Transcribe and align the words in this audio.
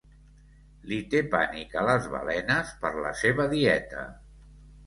Li 0.91 0.97
té 1.11 1.19
pànic 1.35 1.77
a 1.81 1.85
les 1.89 2.09
balenes 2.15 2.73
per 2.87 2.93
la 3.07 3.15
seva 3.23 3.49
dieta. 3.55 4.09